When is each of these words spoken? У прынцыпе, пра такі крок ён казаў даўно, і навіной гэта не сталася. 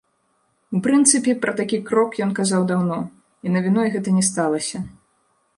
У 0.77 0.79
прынцыпе, 0.87 1.35
пра 1.43 1.53
такі 1.59 1.77
крок 1.91 2.17
ён 2.27 2.31
казаў 2.41 2.61
даўно, 2.71 2.99
і 3.49 3.55
навіной 3.57 3.87
гэта 3.97 4.09
не 4.21 4.29
сталася. 4.33 4.77